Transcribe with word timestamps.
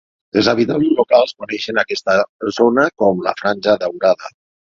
Els 0.39 0.47
habitants 0.51 0.87
locals 0.99 1.33
coneixen 1.43 1.81
aquesta 1.81 2.15
zona 2.59 2.87
com 3.03 3.23
la 3.29 3.35
"Franja 3.43 3.77
daurada". 3.87 4.35